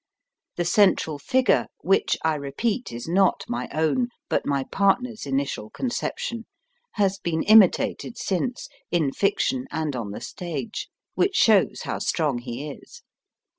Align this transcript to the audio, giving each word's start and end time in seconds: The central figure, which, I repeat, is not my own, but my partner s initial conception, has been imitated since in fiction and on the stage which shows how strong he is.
The 0.55 0.65
central 0.65 1.19
figure, 1.19 1.67
which, 1.81 2.17
I 2.25 2.33
repeat, 2.33 2.91
is 2.91 3.07
not 3.07 3.43
my 3.47 3.69
own, 3.71 4.07
but 4.29 4.47
my 4.47 4.63
partner 4.63 5.11
s 5.11 5.27
initial 5.27 5.69
conception, 5.69 6.47
has 6.93 7.19
been 7.19 7.43
imitated 7.43 8.17
since 8.17 8.67
in 8.89 9.11
fiction 9.11 9.67
and 9.69 9.95
on 9.95 10.09
the 10.09 10.19
stage 10.19 10.89
which 11.13 11.35
shows 11.35 11.83
how 11.83 11.99
strong 11.99 12.39
he 12.39 12.67
is. 12.67 13.03